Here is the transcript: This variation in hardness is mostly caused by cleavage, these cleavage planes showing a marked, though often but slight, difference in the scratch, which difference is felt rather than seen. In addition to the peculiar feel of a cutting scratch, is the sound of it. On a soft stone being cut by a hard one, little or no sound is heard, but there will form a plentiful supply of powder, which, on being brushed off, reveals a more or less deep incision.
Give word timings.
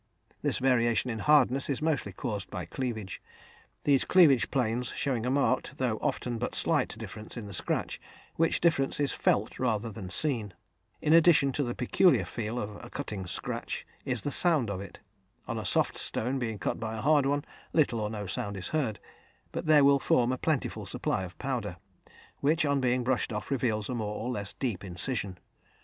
This 0.41 0.57
variation 0.57 1.11
in 1.11 1.19
hardness 1.19 1.69
is 1.69 1.79
mostly 1.79 2.11
caused 2.11 2.49
by 2.49 2.65
cleavage, 2.65 3.21
these 3.83 4.03
cleavage 4.03 4.49
planes 4.49 4.87
showing 4.95 5.27
a 5.27 5.29
marked, 5.29 5.77
though 5.77 5.97
often 6.01 6.39
but 6.39 6.55
slight, 6.55 6.97
difference 6.97 7.37
in 7.37 7.45
the 7.45 7.53
scratch, 7.53 8.01
which 8.35 8.59
difference 8.59 8.99
is 8.99 9.11
felt 9.11 9.59
rather 9.59 9.91
than 9.91 10.09
seen. 10.09 10.55
In 11.03 11.13
addition 11.13 11.51
to 11.51 11.61
the 11.63 11.75
peculiar 11.75 12.25
feel 12.25 12.57
of 12.59 12.83
a 12.83 12.89
cutting 12.89 13.27
scratch, 13.27 13.85
is 14.03 14.23
the 14.23 14.31
sound 14.31 14.71
of 14.71 14.81
it. 14.81 15.01
On 15.47 15.59
a 15.59 15.65
soft 15.65 15.99
stone 15.99 16.39
being 16.39 16.57
cut 16.57 16.79
by 16.79 16.97
a 16.97 17.01
hard 17.01 17.27
one, 17.27 17.45
little 17.71 17.99
or 17.99 18.09
no 18.09 18.25
sound 18.25 18.57
is 18.57 18.69
heard, 18.69 18.99
but 19.51 19.67
there 19.67 19.83
will 19.83 19.99
form 19.99 20.31
a 20.31 20.37
plentiful 20.39 20.87
supply 20.87 21.25
of 21.25 21.37
powder, 21.37 21.77
which, 22.39 22.65
on 22.65 22.81
being 22.81 23.03
brushed 23.03 23.31
off, 23.31 23.51
reveals 23.51 23.87
a 23.87 23.93
more 23.93 24.15
or 24.15 24.31
less 24.31 24.53
deep 24.53 24.83
incision. 24.83 25.37